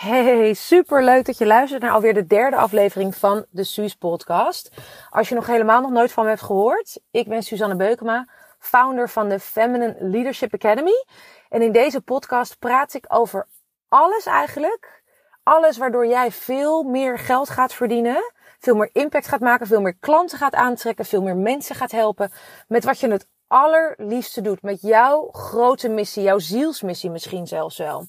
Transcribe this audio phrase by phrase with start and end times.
[0.00, 4.70] Hey, super leuk dat je luistert naar alweer de derde aflevering van de Suus podcast.
[5.10, 8.28] Als je nog helemaal nog nooit van me hebt gehoord, ik ben Suzanne Beukema,
[8.58, 11.04] founder van de Feminine Leadership Academy.
[11.48, 13.46] En in deze podcast praat ik over
[13.88, 15.02] alles eigenlijk.
[15.42, 19.96] Alles waardoor jij veel meer geld gaat verdienen, veel meer impact gaat maken, veel meer
[20.00, 22.32] klanten gaat aantrekken, veel meer mensen gaat helpen
[22.68, 28.06] met wat je het allerliefste doet, met jouw grote missie, jouw zielsmissie misschien zelfs wel.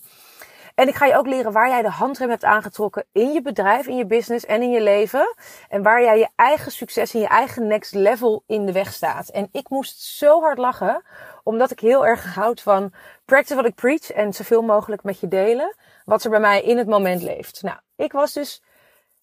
[0.75, 3.87] En ik ga je ook leren waar jij de handrem hebt aangetrokken in je bedrijf,
[3.87, 5.35] in je business en in je leven.
[5.69, 9.29] En waar jij je eigen succes en je eigen next level in de weg staat.
[9.29, 11.03] En ik moest zo hard lachen,
[11.43, 12.93] omdat ik heel erg houd van
[13.25, 15.75] practice what ik preach en zoveel mogelijk met je delen.
[16.05, 17.61] Wat er bij mij in het moment leeft.
[17.61, 18.63] Nou, ik was dus,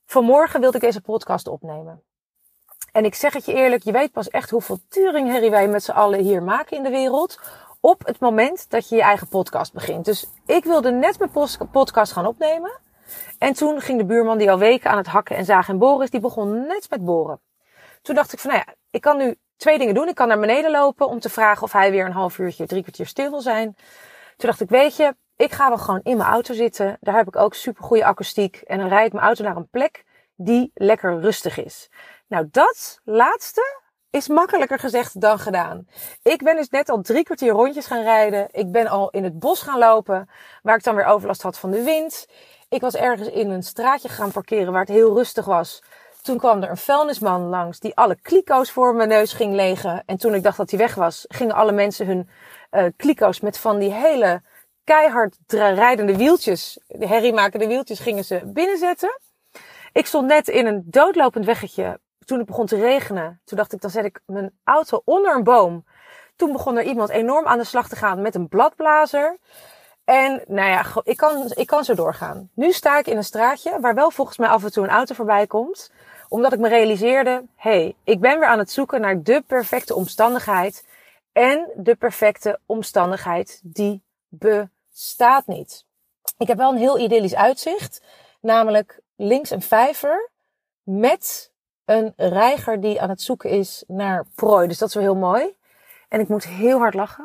[0.06, 2.03] vanmorgen wilde ik deze podcast opnemen.
[2.92, 5.91] En ik zeg het je eerlijk, je weet pas echt hoeveel turingherrie wij met z'n
[5.91, 7.41] allen hier maken in de wereld
[7.81, 10.05] op het moment dat je je eigen podcast begint.
[10.05, 12.81] Dus ik wilde net mijn podcast gaan opnemen.
[13.39, 16.05] En toen ging de buurman die al weken aan het hakken en zagen en boren
[16.05, 17.41] is, die begon net met boren.
[18.03, 20.09] Toen dacht ik van, nou ja, ik kan nu twee dingen doen.
[20.09, 22.83] Ik kan naar beneden lopen om te vragen of hij weer een half uurtje, drie
[22.83, 23.75] kwartier stil wil zijn.
[24.37, 26.97] Toen dacht ik, weet je, ik ga wel gewoon in mijn auto zitten.
[27.01, 28.57] Daar heb ik ook super goede akoestiek.
[28.57, 30.05] En dan rijd ik mijn auto naar een plek
[30.37, 31.91] die lekker rustig is.
[32.27, 35.87] Nou, dat laatste is makkelijker gezegd dan gedaan.
[36.23, 38.48] Ik ben dus net al drie kwartier rondjes gaan rijden.
[38.51, 40.28] Ik ben al in het bos gaan lopen,
[40.62, 42.27] waar ik dan weer overlast had van de wind.
[42.69, 45.83] Ik was ergens in een straatje gaan parkeren waar het heel rustig was.
[46.23, 50.03] Toen kwam er een vuilnisman langs die alle kliko's voor mijn neus ging legen.
[50.06, 52.29] En toen ik dacht dat hij weg was, gingen alle mensen hun
[52.70, 54.42] uh, kliko's met van die hele
[54.84, 59.20] keihard rijdende wieltjes, de herriemakende wieltjes, gingen ze binnenzetten.
[59.92, 63.81] Ik stond net in een doodlopend weggetje toen het begon te regenen, toen dacht ik,
[63.81, 65.84] dan zet ik mijn auto onder een boom.
[66.37, 69.39] Toen begon er iemand enorm aan de slag te gaan met een bladblazer.
[70.05, 72.51] En nou ja, ik kan, ik kan zo doorgaan.
[72.55, 75.15] Nu sta ik in een straatje waar wel volgens mij af en toe een auto
[75.15, 75.93] voorbij komt.
[76.29, 80.86] Omdat ik me realiseerde, hey, ik ben weer aan het zoeken naar de perfecte omstandigheid.
[81.33, 85.85] En de perfecte omstandigheid die bestaat niet.
[86.39, 88.02] Ik heb wel een heel idyllisch uitzicht.
[88.41, 90.31] Namelijk links een vijver
[90.83, 91.52] met
[91.89, 94.69] een reiger die aan het zoeken is naar prooi.
[94.69, 95.57] Dus dat is wel heel mooi.
[96.09, 97.25] En ik moet heel hard lachen.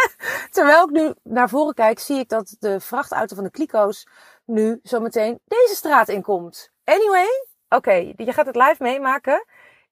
[0.50, 4.06] Terwijl ik nu naar voren kijk, zie ik dat de vrachtauto van de kliko's
[4.44, 6.70] nu zometeen deze straat inkomt.
[6.84, 9.44] Anyway, oké, je gaat het live meemaken.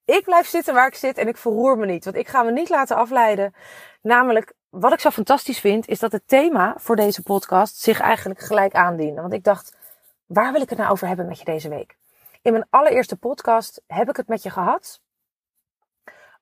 [0.05, 2.03] Ik blijf zitten waar ik zit en ik verroer me niet.
[2.03, 3.53] Want ik ga me niet laten afleiden.
[4.01, 8.39] Namelijk, wat ik zo fantastisch vind, is dat het thema voor deze podcast zich eigenlijk
[8.39, 9.21] gelijk aandiende.
[9.21, 9.75] Want ik dacht,
[10.25, 11.97] waar wil ik het nou over hebben met je deze week?
[12.43, 15.01] In mijn allereerste podcast heb ik het met je gehad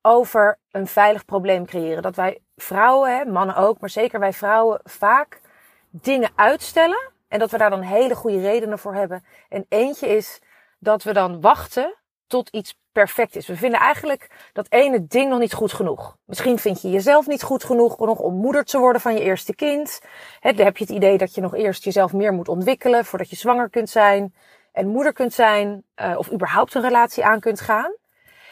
[0.01, 2.01] over een veilig probleem creëren.
[2.01, 5.41] Dat wij vrouwen, mannen ook, maar zeker wij vrouwen vaak
[5.90, 7.11] dingen uitstellen.
[7.28, 9.25] En dat we daar dan hele goede redenen voor hebben.
[9.50, 10.41] En eentje is
[10.79, 11.97] dat we dan wachten
[12.28, 13.47] tot iets perfect is.
[13.47, 16.17] We vinden eigenlijk dat ene ding nog niet goed genoeg.
[16.25, 19.56] Misschien vind je jezelf niet goed genoeg nog om moeder te worden van je eerste
[19.56, 20.01] kind.
[20.40, 23.35] dan heb je het idee dat je nog eerst jezelf meer moet ontwikkelen voordat je
[23.35, 24.34] zwanger kunt zijn
[24.72, 27.96] en moeder kunt zijn uh, of überhaupt een relatie aan kunt gaan.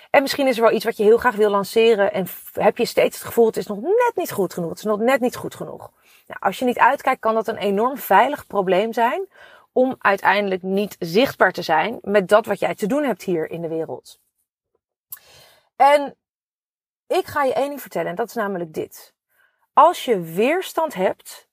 [0.10, 2.86] En misschien is er wel iets wat je heel graag wil lanceren en heb je
[2.86, 4.70] steeds het gevoel het is nog net niet goed genoeg.
[4.70, 5.92] Het is nog net niet goed genoeg.
[6.28, 9.28] Nou, als je niet uitkijkt kan dat een enorm veilig probleem zijn
[9.72, 13.62] om uiteindelijk niet zichtbaar te zijn met dat wat jij te doen hebt hier in
[13.62, 14.20] de wereld.
[15.76, 16.16] En
[17.08, 19.14] ik ga je één ding vertellen en dat is namelijk dit.
[19.74, 21.48] Als je weerstand hebt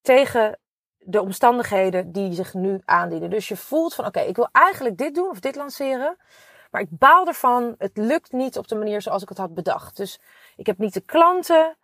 [0.00, 0.58] tegen
[1.04, 3.30] de omstandigheden die zich nu aandienen.
[3.30, 6.16] Dus je voelt van oké, ik wil eigenlijk dit doen of dit lanceren.
[6.74, 7.74] Maar ik baal ervan.
[7.78, 9.96] Het lukt niet op de manier zoals ik het had bedacht.
[9.96, 10.20] Dus
[10.56, 11.76] ik heb niet de klanten.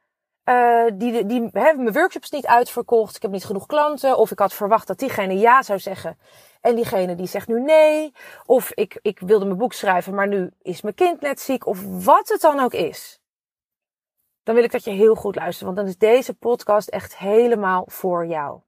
[0.45, 3.17] Uh, die, die hebben mijn workshops niet uitverkocht.
[3.17, 4.19] Ik heb niet genoeg klanten.
[4.19, 6.19] Of ik had verwacht dat diegene ja zou zeggen.
[6.61, 8.13] En diegene die zegt nu nee.
[8.47, 11.67] Of ik, ik wilde mijn boek schrijven, maar nu is mijn kind net ziek.
[11.67, 13.21] Of wat het dan ook is.
[14.43, 15.65] Dan wil ik dat je heel goed luistert.
[15.65, 18.61] Want dan is deze podcast echt helemaal voor jou.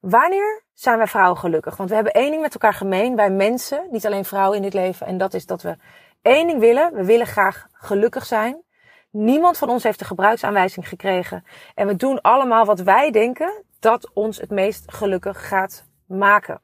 [0.00, 1.76] Wanneer zijn wij vrouwen gelukkig?
[1.76, 4.74] Want we hebben één ding met elkaar gemeen, wij mensen, niet alleen vrouwen in dit
[4.74, 5.06] leven.
[5.06, 5.76] En dat is dat we
[6.22, 6.94] één ding willen.
[6.94, 8.62] We willen graag gelukkig zijn.
[9.10, 11.44] Niemand van ons heeft de gebruiksaanwijzing gekregen.
[11.74, 16.62] En we doen allemaal wat wij denken dat ons het meest gelukkig gaat maken.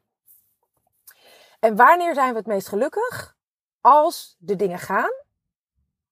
[1.60, 3.34] En wanneer zijn we het meest gelukkig?
[3.80, 5.24] Als de dingen gaan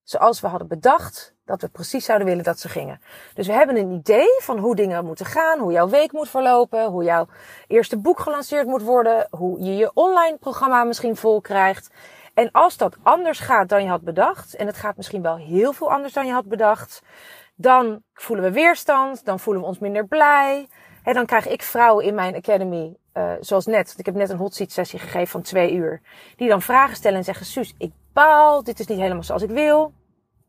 [0.05, 3.01] zoals we hadden bedacht dat we precies zouden willen dat ze gingen.
[3.35, 6.85] Dus we hebben een idee van hoe dingen moeten gaan, hoe jouw week moet verlopen,
[6.87, 7.27] hoe jouw
[7.67, 11.91] eerste boek gelanceerd moet worden, hoe je je online programma misschien vol krijgt.
[12.35, 15.73] En als dat anders gaat dan je had bedacht, en het gaat misschien wel heel
[15.73, 17.03] veel anders dan je had bedacht,
[17.55, 20.69] dan voelen we weerstand, dan voelen we ons minder blij.
[21.03, 24.37] En dan krijg ik vrouwen in mijn academy uh, zoals net, ik heb net een
[24.37, 26.01] hot seat sessie gegeven van twee uur.
[26.37, 27.93] Die dan vragen stellen en zeggen, Suus, ik
[28.63, 29.93] dit is niet helemaal zoals ik wil.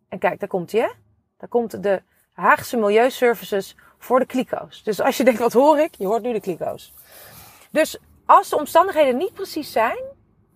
[0.10, 0.94] En kijk, daar komt hij.
[1.38, 2.02] Daar komt de
[2.34, 4.84] Haagse Milieuservices voor de kliko's.
[4.84, 5.96] Dus als je denkt, wat hoor ik?
[5.96, 6.94] Je hoort nu de kliko's.
[7.72, 9.98] Dus als de omstandigheden niet precies zijn,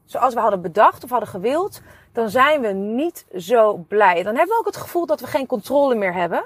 [0.06, 4.24] zoals we hadden bedacht of hadden gewild, dan zijn we niet zo blij.
[4.24, 6.46] Dan hebben we ook het gevoel dat we geen controle meer hebben.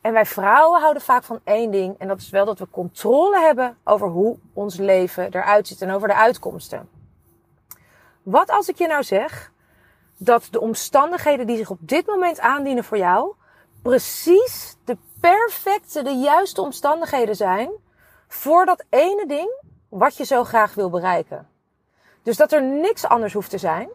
[0.00, 1.94] En wij vrouwen houden vaak van één ding.
[1.98, 5.90] En dat is wel dat we controle hebben over hoe ons leven eruit ziet en
[5.90, 6.88] over de uitkomsten.
[8.22, 9.52] Wat als ik je nou zeg
[10.22, 13.34] dat de omstandigheden die zich op dit moment aandienen voor jou
[13.82, 17.70] precies de perfecte, de juiste omstandigheden zijn
[18.28, 21.48] voor dat ene ding wat je zo graag wil bereiken.
[22.22, 23.88] Dus dat er niks anders hoeft te zijn.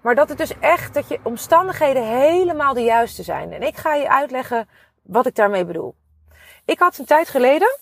[0.00, 3.52] Maar dat het dus echt, dat je omstandigheden helemaal de juiste zijn.
[3.52, 4.68] En ik ga je uitleggen
[5.02, 5.94] wat ik daarmee bedoel.
[6.64, 7.78] Ik had een tijd geleden,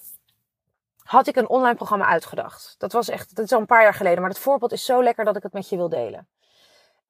[1.02, 2.74] had ik een online programma uitgedacht.
[2.78, 4.20] Dat was echt, dat is al een paar jaar geleden.
[4.20, 6.28] Maar het voorbeeld is zo lekker dat ik het met je wil delen.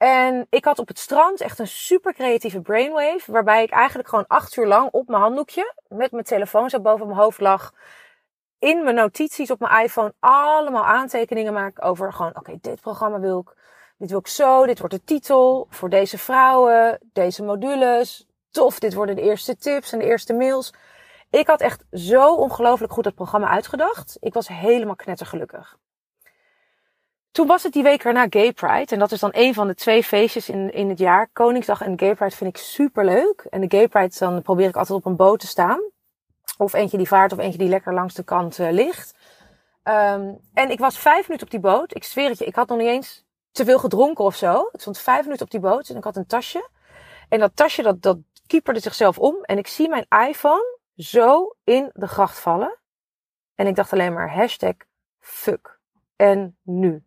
[0.03, 3.33] En ik had op het strand echt een super creatieve brainwave.
[3.33, 5.75] Waarbij ik eigenlijk gewoon acht uur lang op mijn handdoekje.
[5.89, 7.73] Met mijn telefoon zo boven mijn hoofd lag.
[8.59, 13.39] In mijn notities op mijn iPhone allemaal aantekeningen maak over gewoon, oké, dit programma wil
[13.39, 13.55] ik.
[13.99, 14.67] Dit wil ik zo.
[14.67, 16.99] Dit wordt de titel voor deze vrouwen.
[17.13, 18.27] Deze modules.
[18.51, 18.79] Tof.
[18.79, 20.73] Dit worden de eerste tips en de eerste mails.
[21.31, 24.17] Ik had echt zo ongelooflijk goed het programma uitgedacht.
[24.21, 25.79] Ik was helemaal knettergelukkig.
[27.31, 28.95] Toen was het die week erna Gay Pride.
[28.95, 31.29] En dat is dan een van de twee feestjes in, in het jaar.
[31.33, 33.47] Koningsdag en Gay Pride vind ik super leuk.
[33.51, 35.81] En de Gay Pride, dan probeer ik altijd op een boot te staan.
[36.59, 39.15] Of eentje die vaart of eentje die lekker langs de kant uh, ligt.
[39.85, 41.95] Um, en ik was vijf minuten op die boot.
[41.95, 44.69] Ik zweer het je, ik had nog niet eens te veel gedronken of zo.
[44.73, 46.69] Ik stond vijf minuten op die boot en ik had een tasje.
[47.29, 49.37] En dat tasje, dat, dat kieperde zichzelf om.
[49.43, 52.79] En ik zie mijn iPhone zo in de gracht vallen.
[53.55, 54.75] En ik dacht alleen maar hashtag
[55.19, 55.79] fuck.
[56.17, 57.03] En nu.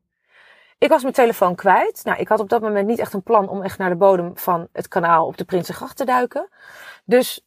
[0.84, 2.04] Ik was mijn telefoon kwijt.
[2.04, 4.38] Nou, ik had op dat moment niet echt een plan om echt naar de bodem
[4.38, 6.50] van het kanaal op de Prinsengracht te duiken.
[7.06, 7.46] Dus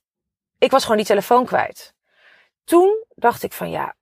[0.59, 1.95] ik was gewoon die telefoon kwijt.
[2.65, 3.95] Toen dacht ik van ja,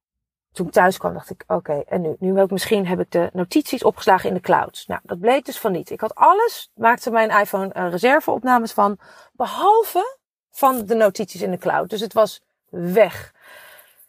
[0.53, 2.17] toen ik thuis kwam dacht ik oké, en nu?
[2.19, 4.85] Nu ook misschien heb ik de notities opgeslagen in de cloud.
[4.87, 5.91] Nou, dat bleek dus van niet.
[5.91, 8.99] Ik had alles, maakte mijn iPhone uh, reserveopnames van,
[9.33, 10.19] behalve
[10.51, 11.91] van de notities in de cloud.
[11.91, 13.34] Dus het was weg.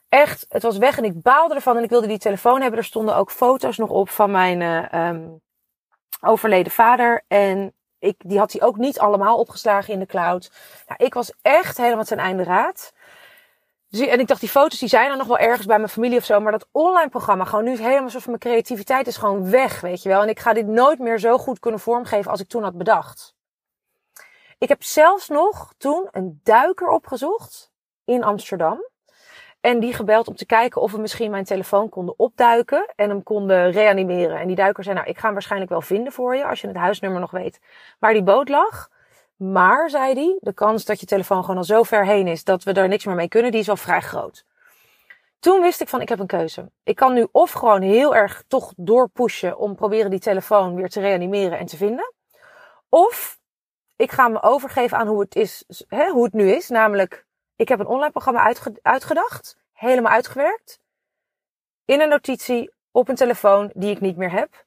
[0.10, 2.80] Echt, het was weg en ik baalde ervan en ik wilde die telefoon hebben.
[2.80, 5.22] Er stonden ook foto's nog op van mijn uh,
[6.22, 7.24] overleden vader.
[7.28, 10.52] En ik, die had hij ook niet allemaal opgeslagen in de cloud.
[10.88, 12.94] Nou, ik was echt helemaal ten einde raad.
[13.90, 16.18] Dus, en ik dacht, die foto's die zijn er nog wel ergens bij mijn familie
[16.18, 16.40] of zo.
[16.40, 19.81] Maar dat online programma, gewoon nu is helemaal zo van mijn creativiteit is gewoon weg,
[19.81, 20.22] weet je wel.
[20.22, 23.36] En ik ga dit nooit meer zo goed kunnen vormgeven als ik toen had bedacht.
[24.57, 27.72] Ik heb zelfs nog toen een duiker opgezocht
[28.06, 28.90] in Amsterdam.
[29.66, 33.24] En die gebeld om te kijken of we misschien mijn telefoon konden opduiken en hem
[33.24, 34.40] konden reanimeren.
[34.40, 36.68] En die duiker zei, nou, ik ga hem waarschijnlijk wel vinden voor je, als je
[36.68, 37.60] het huisnummer nog weet
[38.00, 38.90] waar die boot lag.
[39.36, 42.64] Maar, zei hij, de kans dat je telefoon gewoon al zo ver heen is dat
[42.64, 44.46] we er niks meer mee kunnen, die is wel vrij groot.
[45.40, 46.72] Toen wist ik van, ik heb een keuze.
[46.84, 51.00] Ik kan nu of gewoon heel erg toch doorpushen om proberen die telefoon weer te
[51.00, 52.14] reanimeren en te vinden.
[52.90, 53.40] Of
[53.96, 56.70] ik ga me overgeven aan hoe het is, hè, hoe het nu is.
[56.70, 60.80] Namelijk, ik heb een online programma uitgedacht, helemaal uitgewerkt.
[61.86, 64.66] In een notitie op een telefoon die ik niet meer heb.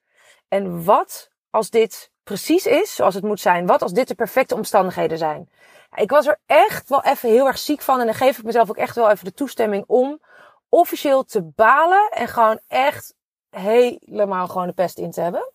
[0.48, 3.66] En wat als dit precies is zoals het moet zijn?
[3.66, 5.50] Wat als dit de perfecte omstandigheden zijn?
[5.94, 8.00] Ik was er echt wel even heel erg ziek van.
[8.00, 10.20] En dan geef ik mezelf ook echt wel even de toestemming om
[10.68, 12.10] officieel te balen.
[12.10, 13.14] En gewoon echt
[13.50, 15.52] helemaal gewoon de pest in te hebben.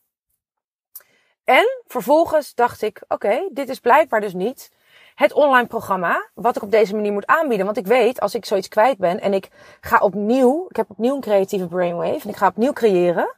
[1.44, 4.72] En vervolgens dacht ik, oké, dit is blijkbaar dus niet
[5.16, 7.66] het online programma wat ik op deze manier moet aanbieden.
[7.66, 9.50] Want ik weet, als ik zoiets kwijt ben en ik
[9.82, 13.36] ga opnieuw, ik heb opnieuw een creatieve brainwave en ik ga opnieuw creëren,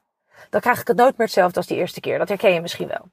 [0.50, 2.17] dan krijg ik het nooit meer hetzelfde als die eerste keer.
[2.17, 3.10] Dat herken je misschien wel.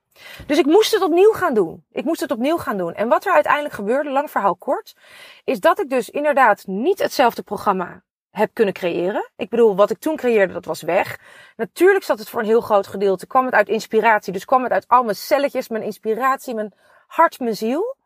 [0.46, 1.84] Dus ik moest het opnieuw gaan doen.
[1.90, 2.94] Ik moest het opnieuw gaan doen.
[2.94, 4.96] En wat er uiteindelijk gebeurde, lang verhaal kort,
[5.44, 9.30] is dat ik dus inderdaad niet hetzelfde programma heb kunnen creëren.
[9.36, 11.18] Ik bedoel, wat ik toen creëerde, dat was weg.
[11.56, 14.32] Natuurlijk zat het voor een heel groot gedeelte, kwam het uit inspiratie.
[14.32, 16.74] Dus kwam het uit al mijn celletjes, mijn inspiratie, mijn
[17.06, 17.96] hart, mijn ziel.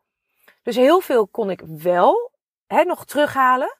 [0.67, 2.31] Dus heel veel kon ik wel
[2.65, 3.77] hè, nog terughalen.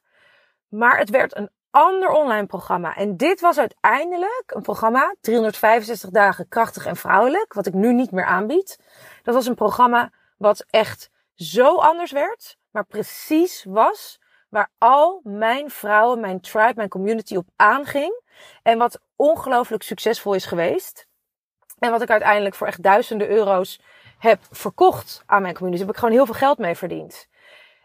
[0.68, 2.96] Maar het werd een ander online programma.
[2.96, 8.10] En dit was uiteindelijk een programma, 365 dagen krachtig en vrouwelijk, wat ik nu niet
[8.10, 8.78] meer aanbied.
[9.22, 15.70] Dat was een programma wat echt zo anders werd, maar precies was waar al mijn
[15.70, 18.22] vrouwen, mijn tribe, mijn community op aanging.
[18.62, 21.06] En wat ongelooflijk succesvol is geweest.
[21.78, 23.80] En wat ik uiteindelijk voor echt duizenden euro's
[24.18, 25.84] heb verkocht aan mijn community.
[25.84, 27.28] Daar heb ik gewoon heel veel geld mee verdiend.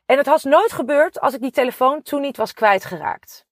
[0.06, 3.46] En het had nooit gebeurd als ik die telefoon toen niet was kwijtgeraakt.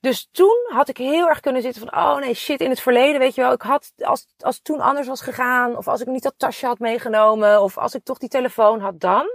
[0.00, 3.20] Dus toen had ik heel erg kunnen zitten van, oh nee, shit, in het verleden,
[3.20, 3.52] weet je wel.
[3.52, 6.66] Ik had, als, als het toen anders was gegaan, of als ik niet dat tasje
[6.66, 9.26] had meegenomen, of als ik toch die telefoon had dan.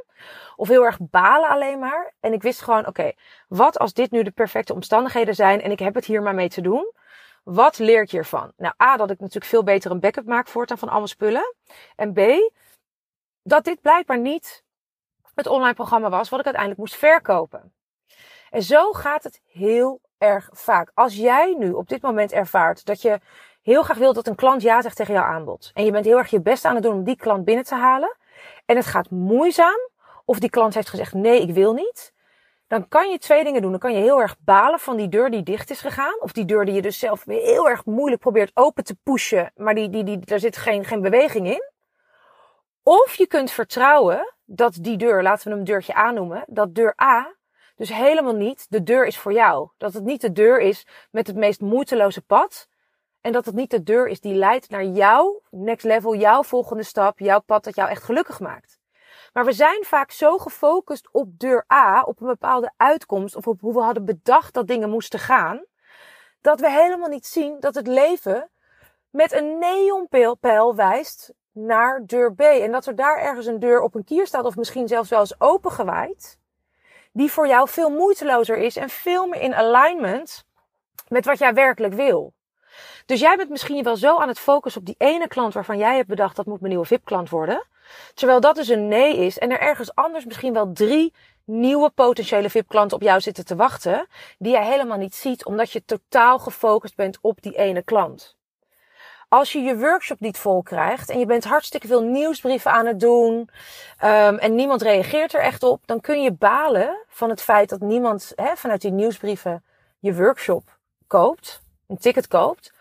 [0.55, 2.13] Of heel erg balen alleen maar.
[2.19, 3.11] En ik wist gewoon, oké,
[3.47, 6.49] wat als dit nu de perfecte omstandigheden zijn en ik heb het hier maar mee
[6.49, 6.91] te doen?
[7.43, 8.51] Wat leer ik hiervan?
[8.57, 11.55] Nou, A, dat ik natuurlijk veel beter een backup maak voortaan van alle spullen.
[11.95, 12.19] En B,
[13.47, 14.63] dat dit blijkbaar niet
[15.35, 17.73] het online programma was wat ik uiteindelijk moest verkopen.
[18.49, 20.91] En zo gaat het heel erg vaak.
[20.93, 23.19] Als jij nu op dit moment ervaart dat je
[23.61, 25.71] heel graag wilt dat een klant ja zegt tegen jouw aanbod.
[25.73, 27.75] En je bent heel erg je best aan het doen om die klant binnen te
[27.75, 28.15] halen.
[28.65, 29.89] En het gaat moeizaam.
[30.25, 32.13] Of die klant heeft gezegd nee, ik wil niet.
[32.67, 33.71] Dan kan je twee dingen doen.
[33.71, 36.19] Dan kan je heel erg balen van die deur die dicht is gegaan.
[36.19, 39.51] Of die deur die je dus zelf heel erg moeilijk probeert open te pushen.
[39.55, 41.75] Maar die, die, die, daar zit geen, geen beweging in.
[42.89, 46.93] Of je kunt vertrouwen dat die deur, laten we hem deurtje A noemen, dat deur
[47.01, 47.35] A
[47.75, 49.69] dus helemaal niet de deur is voor jou.
[49.77, 52.67] Dat het niet de deur is met het meest moeiteloze pad.
[53.21, 56.83] En dat het niet de deur is die leidt naar jouw next level, jouw volgende
[56.83, 58.79] stap, jouw pad dat jou echt gelukkig maakt.
[59.33, 63.61] Maar we zijn vaak zo gefocust op deur A, op een bepaalde uitkomst of op
[63.61, 65.65] hoe we hadden bedacht dat dingen moesten gaan,
[66.41, 68.49] dat we helemaal niet zien dat het leven
[69.09, 72.41] met een neonpijl wijst naar deur B.
[72.41, 75.19] En dat er daar ergens een deur op een kier staat of misschien zelfs wel
[75.19, 76.39] eens opengewaaid
[77.11, 80.45] die voor jou veel moeitelozer is en veel meer in alignment
[81.07, 82.33] met wat jij werkelijk wil.
[83.05, 85.95] Dus jij bent misschien wel zo aan het focussen op die ene klant waarvan jij
[85.95, 87.67] hebt bedacht dat moet mijn nieuwe VIP-klant worden.
[88.13, 92.49] Terwijl dat dus een nee is en er ergens anders misschien wel drie nieuwe potentiële
[92.49, 96.95] VIP-klanten op jou zitten te wachten, die jij helemaal niet ziet omdat je totaal gefocust
[96.95, 98.36] bent op die ene klant.
[99.29, 102.99] Als je je workshop niet vol krijgt en je bent hartstikke veel nieuwsbrieven aan het
[102.99, 103.33] doen
[104.03, 107.79] um, en niemand reageert er echt op, dan kun je balen van het feit dat
[107.79, 109.63] niemand hè, vanuit die nieuwsbrieven
[109.99, 112.73] je workshop koopt, een ticket koopt.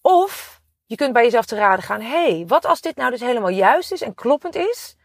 [0.00, 3.50] Of je kunt bij jezelf te raden gaan, hey, wat als dit nou dus helemaal
[3.50, 4.96] juist is en kloppend is?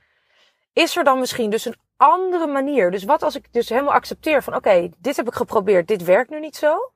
[0.73, 2.91] Is er dan misschien dus een andere manier?
[2.91, 6.29] Dus wat als ik dus helemaal accepteer van, oké, dit heb ik geprobeerd, dit werkt
[6.29, 6.91] nu niet zo.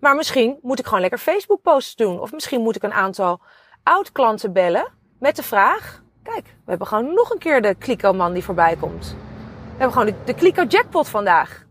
[0.00, 2.20] Maar misschien moet ik gewoon lekker Facebook posts doen.
[2.20, 3.40] Of misschien moet ik een aantal
[3.82, 6.02] oud-klanten bellen met de vraag...
[6.22, 9.06] Kijk, we hebben gewoon nog een keer de Kliko-man die voorbij komt.
[9.08, 11.66] We hebben gewoon de, de Kliko-jackpot vandaag.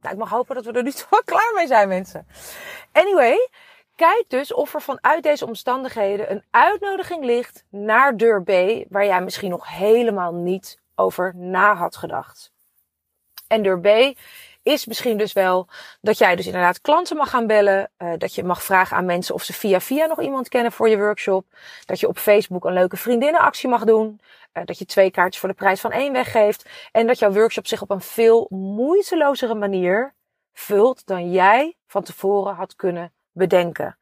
[0.00, 2.26] Nou, ik mag hopen dat we er nu toch wel klaar mee zijn, mensen.
[2.92, 3.48] Anyway,
[3.96, 8.50] kijk dus of er vanuit deze omstandigheden een uitnodiging ligt naar deur B...
[8.88, 12.52] waar jij misschien nog helemaal niet over na had gedacht.
[13.48, 14.18] En deur B
[14.62, 15.68] is misschien dus wel
[16.00, 17.90] dat jij dus inderdaad klanten mag gaan bellen.
[17.98, 20.88] Uh, dat je mag vragen aan mensen of ze via via nog iemand kennen voor
[20.88, 21.46] je workshop.
[21.84, 24.20] Dat je op Facebook een leuke vriendinnenactie mag doen.
[24.52, 26.68] Uh, dat je twee kaartjes voor de prijs van één weggeeft.
[26.92, 30.14] En dat jouw workshop zich op een veel moeitelozere manier
[30.52, 33.98] vult dan jij van tevoren had kunnen bedenken.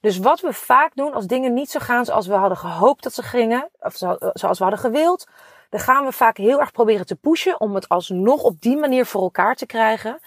[0.00, 3.14] Dus wat we vaak doen als dingen niet zo gaan zoals we hadden gehoopt dat
[3.14, 3.96] ze gingen, of
[4.32, 5.26] zoals we hadden gewild,
[5.70, 9.06] dan gaan we vaak heel erg proberen te pushen om het alsnog op die manier
[9.06, 10.20] voor elkaar te krijgen.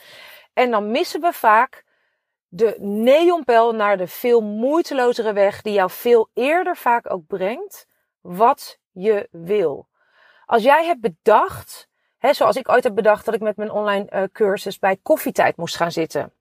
[0.53, 1.83] En dan missen we vaak
[2.47, 7.87] de neonpel naar de veel moeitelozere weg die jou veel eerder vaak ook brengt
[8.21, 9.87] wat je wil.
[10.45, 14.07] Als jij hebt bedacht, hè, zoals ik ooit heb bedacht dat ik met mijn online
[14.11, 16.33] uh, cursus bij koffietijd moest gaan zitten.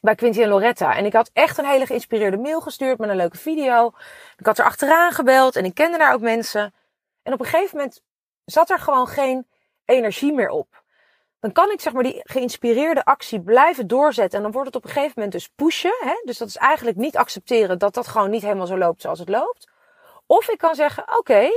[0.00, 0.96] Bij Quinty en Loretta.
[0.96, 3.92] En ik had echt een hele geïnspireerde mail gestuurd met een leuke video.
[4.36, 6.74] Ik had er achteraan gebeld en ik kende daar ook mensen.
[7.22, 8.02] En op een gegeven moment
[8.46, 9.46] zat er gewoon geen
[9.84, 10.84] energie meer op.
[11.40, 14.36] Dan kan ik zeg maar die geïnspireerde actie blijven doorzetten.
[14.36, 15.96] En dan wordt het op een gegeven moment dus pushen.
[16.00, 16.22] Hè?
[16.24, 19.28] Dus dat is eigenlijk niet accepteren dat dat gewoon niet helemaal zo loopt zoals het
[19.28, 19.68] loopt.
[20.26, 21.48] Of ik kan zeggen, oké,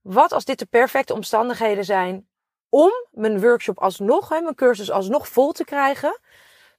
[0.00, 2.28] wat als dit de perfecte omstandigheden zijn
[2.68, 6.20] om mijn workshop alsnog, hè, mijn cursus alsnog vol te krijgen.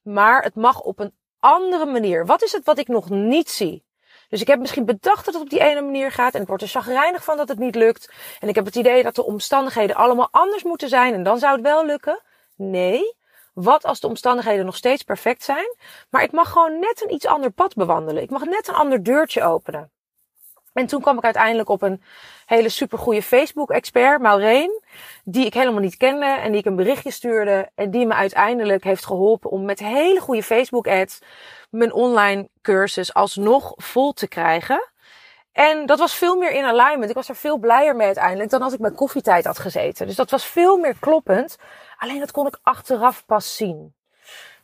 [0.01, 2.25] Maar het mag op een andere manier.
[2.25, 3.85] Wat is het wat ik nog niet zie?
[4.36, 6.36] Dus ik heb misschien bedacht dat het op die ene manier gaat.
[6.36, 8.13] En ik word er chagrijnig van dat het niet lukt.
[8.39, 11.13] En ik heb het idee dat de omstandigheden allemaal anders moeten zijn.
[11.13, 12.22] En dan zou het wel lukken.
[12.56, 13.15] Nee.
[13.54, 15.75] Wat als de omstandigheden nog steeds perfect zijn?
[16.10, 18.24] Maar ik mag gewoon net een iets ander pad bewandelen.
[18.24, 19.92] Ik mag net een ander deurtje openen.
[20.75, 22.01] En toen kwam ik uiteindelijk op een
[22.46, 24.82] hele supergoeie Facebook-expert, Maureen,
[25.24, 28.84] die ik helemaal niet kende en die ik een berichtje stuurde en die me uiteindelijk
[28.84, 31.20] heeft geholpen om met hele goede Facebook-ads
[31.70, 34.89] mijn online cursus alsnog vol te krijgen.
[35.51, 37.10] En dat was veel meer in alignment.
[37.10, 40.08] Ik was er veel blijer mee uiteindelijk dan als ik met koffietijd had gezeten.
[40.08, 41.58] Dus dat was veel meer kloppend.
[41.98, 43.94] Alleen dat kon ik achteraf pas zien.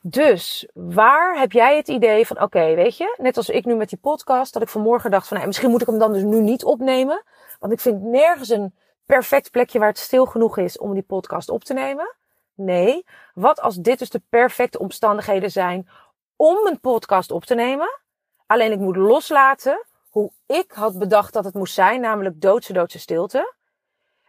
[0.04, 3.90] Dus waar heb jij het idee van, oké, weet je, net als ik nu met
[3.90, 6.42] die podcast, dat ik vanmorgen dacht van, nou, misschien moet ik hem dan dus nu
[6.42, 7.24] niet opnemen.
[7.60, 11.50] Want ik vind nergens een perfect plekje waar het stil genoeg is om die podcast
[11.50, 12.16] op te nemen.
[12.54, 15.90] Nee, wat als dit dus de perfecte omstandigheden zijn
[16.36, 18.00] om een podcast op te nemen.
[18.46, 23.00] Alleen ik moet loslaten hoe ik had bedacht dat het moest zijn, namelijk doodse, doodse
[23.00, 23.54] stilte.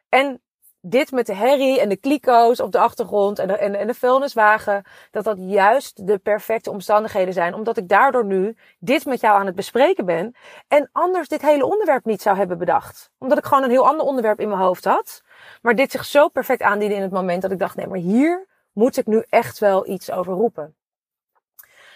[0.09, 0.41] En
[0.84, 3.94] dit met de herrie en de kliko's op de achtergrond en de, en, en de
[3.94, 9.38] vuilniswagen, dat dat juist de perfecte omstandigheden zijn, omdat ik daardoor nu dit met jou
[9.38, 10.34] aan het bespreken ben
[10.68, 13.10] en anders dit hele onderwerp niet zou hebben bedacht.
[13.18, 15.22] Omdat ik gewoon een heel ander onderwerp in mijn hoofd had,
[15.62, 18.46] maar dit zich zo perfect aandiende in het moment dat ik dacht, nee, maar hier
[18.72, 20.76] moet ik nu echt wel iets over roepen.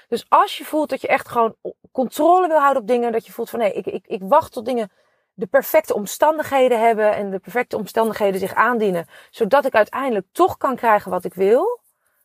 [0.08, 1.54] Dus als je voelt dat je echt gewoon
[1.92, 4.64] controle wil houden op dingen, dat je voelt van nee, ik, ik, ik wacht tot
[4.64, 4.90] dingen
[5.36, 10.76] de perfecte omstandigheden hebben en de perfecte omstandigheden zich aandienen, zodat ik uiteindelijk toch kan
[10.76, 11.80] krijgen wat ik wil.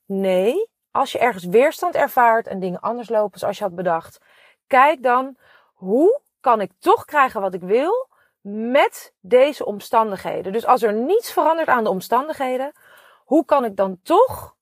[0.06, 4.20] Nee, als je ergens weerstand ervaart en dingen anders lopen zoals je had bedacht,
[4.68, 5.38] kijk dan
[5.74, 8.10] hoe kan ik toch krijgen wat ik wil
[8.42, 10.54] met deze omstandigheden.
[10.54, 12.72] Dus als er niets verandert aan de omstandigheden,
[13.26, 14.56] hoe kan ik dan toch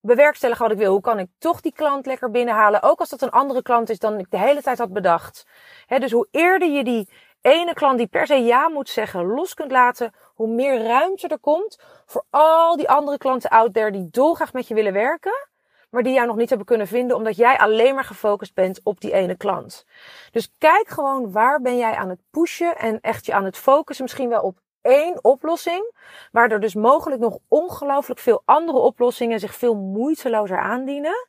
[0.00, 0.92] bewerkstelligen wat ik wil?
[0.92, 2.82] Hoe kan ik toch die klant lekker binnenhalen?
[2.82, 5.46] Ook als dat een andere klant is dan ik de hele tijd had bedacht.
[5.86, 7.08] dus hoe eerder je die
[7.48, 11.38] ene klant die per se ja moet zeggen los kunt laten, hoe meer ruimte er
[11.38, 15.48] komt voor al die andere klanten out there die dolgraag met je willen werken,
[15.90, 19.00] maar die jou nog niet hebben kunnen vinden omdat jij alleen maar gefocust bent op
[19.00, 19.84] die ene klant.
[20.30, 24.04] Dus kijk gewoon waar ben jij aan het pushen en echt je aan het focussen
[24.04, 25.92] misschien wel op één oplossing,
[26.32, 31.28] waar er dus mogelijk nog ongelooflijk veel andere oplossingen zich veel moeitelozer aandienen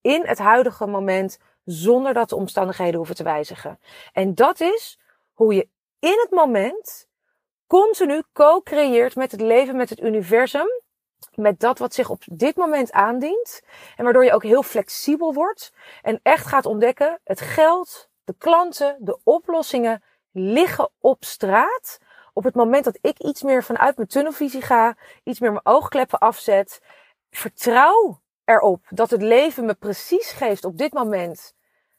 [0.00, 3.78] in het huidige moment zonder dat de omstandigheden hoeven te wijzigen.
[4.12, 4.98] En dat is
[5.38, 5.68] hoe je
[5.98, 7.08] in het moment
[7.66, 10.66] continu co-creëert met het leven, met het universum,
[11.34, 13.62] met dat wat zich op dit moment aandient.
[13.96, 18.96] En waardoor je ook heel flexibel wordt en echt gaat ontdekken, het geld, de klanten,
[19.00, 20.02] de oplossingen
[20.32, 21.98] liggen op straat.
[22.32, 26.18] Op het moment dat ik iets meer vanuit mijn tunnelvisie ga, iets meer mijn oogkleppen
[26.18, 26.82] afzet,
[27.30, 31.54] vertrouw erop dat het leven me precies geeft op dit moment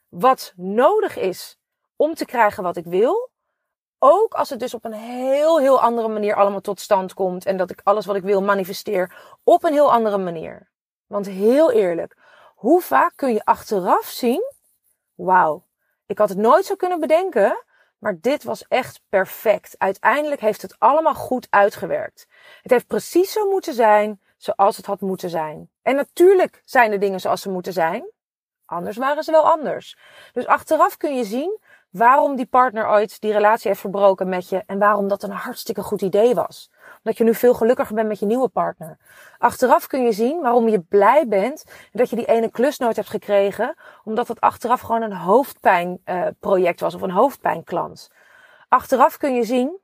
[0.08, 1.59] wat nodig is
[2.00, 3.30] om te krijgen wat ik wil.
[3.98, 7.46] Ook als het dus op een heel, heel andere manier allemaal tot stand komt.
[7.46, 10.70] En dat ik alles wat ik wil manifesteer op een heel andere manier.
[11.06, 12.16] Want heel eerlijk,
[12.54, 14.52] hoe vaak kun je achteraf zien?
[15.14, 15.66] Wauw,
[16.06, 17.64] ik had het nooit zo kunnen bedenken.
[17.98, 19.74] Maar dit was echt perfect.
[19.78, 22.26] Uiteindelijk heeft het allemaal goed uitgewerkt.
[22.62, 25.70] Het heeft precies zo moeten zijn zoals het had moeten zijn.
[25.82, 28.10] En natuurlijk zijn de dingen zoals ze moeten zijn.
[28.64, 29.98] Anders waren ze wel anders.
[30.32, 31.58] Dus achteraf kun je zien
[31.90, 35.82] waarom die partner ooit die relatie heeft verbroken met je en waarom dat een hartstikke
[35.82, 36.70] goed idee was.
[36.96, 38.98] Omdat je nu veel gelukkiger bent met je nieuwe partner.
[39.38, 43.08] Achteraf kun je zien waarom je blij bent dat je die ene klus nooit hebt
[43.08, 43.74] gekregen,
[44.04, 48.10] omdat het achteraf gewoon een hoofdpijnproject uh, was of een hoofdpijnklant.
[48.68, 49.78] Achteraf kun je zien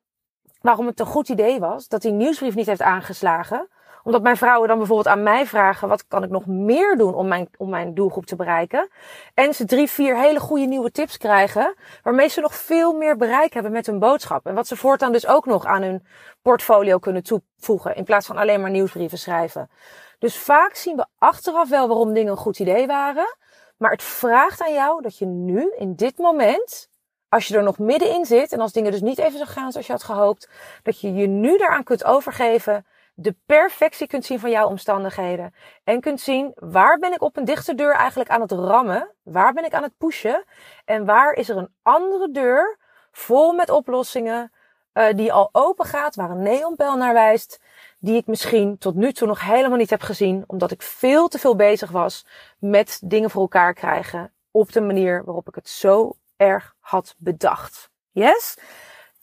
[0.61, 3.69] waarom het een goed idee was dat die nieuwsbrief niet heeft aangeslagen,
[4.07, 7.29] omdat mijn vrouwen dan bijvoorbeeld aan mij vragen: wat kan ik nog meer doen om
[7.29, 8.89] mijn, om mijn doelgroep te bereiken?
[9.35, 13.55] En ze drie, vier hele goede nieuwe tips krijgen, waarmee ze nog veel meer bereik
[13.55, 14.47] hebben met hun boodschap.
[14.47, 16.07] En wat ze voortaan dus ook nog aan hun
[16.43, 19.71] portfolio kunnen toevoegen, in plaats van alleen maar nieuwsbrieven schrijven.
[20.19, 23.37] Dus vaak zien we achteraf wel waarom dingen een goed idee waren.
[23.77, 26.89] Maar het vraagt aan jou dat je nu, in dit moment,
[27.29, 29.87] als je er nog middenin zit en als dingen dus niet even zo gaan zoals
[29.87, 30.49] je had gehoopt,
[30.83, 32.87] dat je je nu daaraan kunt overgeven
[33.19, 35.55] de perfectie kunt zien van jouw omstandigheden.
[35.85, 39.15] En kunt zien waar ben ik op een dichte deur eigenlijk aan het rammen?
[39.23, 40.45] Waar ben ik aan het pushen?
[40.85, 42.79] En waar is er een andere deur
[43.11, 44.53] vol met oplossingen
[44.95, 47.61] uh, die al open gaat, waar een neonpijl naar wijst,
[47.99, 51.39] die ik misschien tot nu toe nog helemaal niet heb gezien, omdat ik veel te
[51.39, 52.27] veel bezig was
[52.59, 57.91] met dingen voor elkaar krijgen op de manier waarop ik het zo erg had bedacht.
[58.11, 58.59] Yes?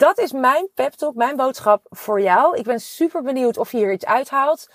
[0.04, 2.58] Dat is mijn pep talk, mijn boodschap voor jou.
[2.58, 4.70] Ik ben super benieuwd of je hier iets uithaalt.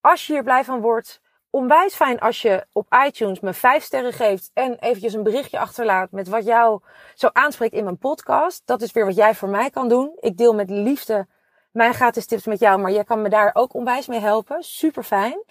[0.00, 1.20] Als je hier blij van wordt,
[1.50, 6.10] onwijs fijn als je op iTunes me vijf sterren geeft en eventjes een berichtje achterlaat
[6.10, 6.80] met wat jou
[7.14, 8.62] zo aanspreekt in mijn podcast.
[8.64, 10.12] Dat is weer wat jij voor mij kan doen.
[10.20, 11.26] Ik deel met liefde
[11.72, 14.62] mijn gratis tips met jou, maar jij kan me daar ook onwijs mee helpen.
[14.62, 15.44] Super fijn.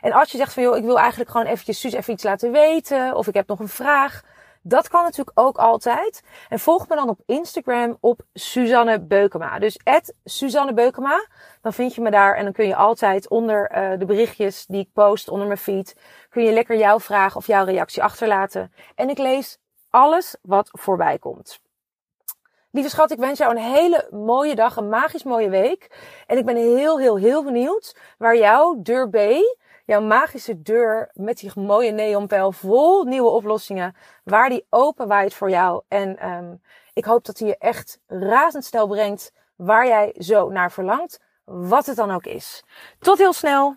[0.00, 2.52] En als je zegt van joh, ik wil eigenlijk gewoon eventjes Suus even iets laten
[2.52, 4.22] weten of ik heb nog een vraag
[4.68, 6.22] dat kan natuurlijk ook altijd.
[6.48, 9.58] En volg me dan op Instagram op Suzanne Beukema.
[9.58, 9.78] Dus
[10.24, 11.26] Suzanne Beukema.
[11.62, 14.80] Dan vind je me daar en dan kun je altijd onder uh, de berichtjes die
[14.80, 15.96] ik post, onder mijn feed,
[16.30, 18.72] kun je lekker jouw vraag of jouw reactie achterlaten.
[18.94, 19.58] En ik lees
[19.90, 21.60] alles wat voorbij komt.
[22.70, 25.90] Lieve schat, ik wens jou een hele mooie dag, een magisch mooie week.
[26.26, 29.16] En ik ben heel, heel, heel benieuwd waar jouw deur B
[29.86, 35.50] jouw magische deur met die mooie neonpijl vol nieuwe oplossingen, waar die open waait voor
[35.50, 35.82] jou.
[35.88, 41.20] En um, ik hoop dat hij je echt razendsnel brengt waar jij zo naar verlangt,
[41.44, 42.64] wat het dan ook is.
[42.98, 43.76] Tot heel snel!